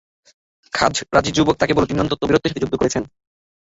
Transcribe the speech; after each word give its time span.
খাযরাজী 0.73 1.31
যুবক 1.31 1.55
তাকে 1.57 1.73
বলল, 1.73 1.87
তিনি 1.87 1.99
অত্যন্ত 2.01 2.23
বীরত্বের 2.25 2.51
সাথে 2.51 2.61
যুদ্ধ 2.63 2.75
করেছেন। 2.77 3.03